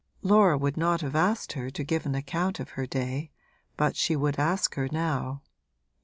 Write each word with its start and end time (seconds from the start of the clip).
Laura 0.23 0.57
would 0.57 0.77
not 0.77 1.01
have 1.01 1.15
asked 1.15 1.53
her 1.53 1.69
to 1.69 1.83
give 1.83 2.07
an 2.07 2.15
account 2.15 2.59
of 2.59 2.71
her 2.71 2.87
day, 2.87 3.29
but 3.77 3.95
she 3.95 4.15
would 4.15 4.39
ask 4.39 4.73
her 4.73 4.89
now. 4.91 5.43